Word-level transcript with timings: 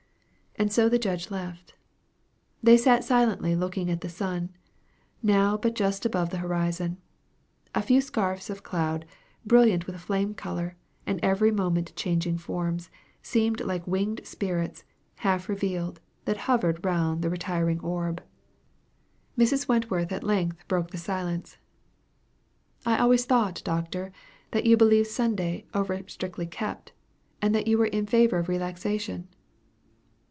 And 0.57 0.69
so 0.71 0.89
the 0.89 0.99
judge 0.99 1.31
left. 1.31 1.73
They 2.61 2.75
sat 2.75 3.03
silently 3.05 3.55
looking 3.55 3.89
at 3.89 4.01
the 4.01 4.09
sun, 4.09 4.49
now 5.23 5.55
but 5.57 5.73
just 5.73 6.05
above 6.05 6.29
the 6.29 6.37
horizon. 6.39 6.97
A 7.73 7.81
few 7.81 7.99
scarfs 8.01 8.47
of 8.49 8.61
cloud, 8.61 9.05
brilliant 9.45 9.87
with 9.87 9.95
flame 9.99 10.35
color, 10.35 10.75
and 11.07 11.19
every 11.23 11.51
moment 11.51 11.93
changing 11.95 12.37
forms, 12.37 12.89
seemed 13.23 13.61
like 13.61 13.87
winged 13.87 14.21
spirits, 14.27 14.83
half 15.19 15.47
revealed, 15.47 15.99
that 16.25 16.35
hovered 16.37 16.83
round 16.85 17.21
the 17.21 17.29
retiring 17.29 17.79
orb. 17.79 18.21
Mrs. 19.37 19.67
Wentworth 19.69 20.11
at 20.11 20.23
length 20.23 20.67
broke 20.67 20.91
the 20.91 20.97
silence. 20.97 21.57
"I 22.85 22.97
always 22.99 23.23
thought, 23.25 23.61
Doctor, 23.63 24.11
that 24.51 24.65
you 24.65 24.75
believed 24.77 25.07
Sunday 25.07 25.65
over 25.73 26.01
strictly 26.07 26.45
kept, 26.45 26.91
and 27.41 27.55
that 27.55 27.67
you 27.67 27.77
were 27.79 27.85
in 27.85 28.05
favor 28.05 28.37
of 28.37 28.49
relaxation." 28.49 29.27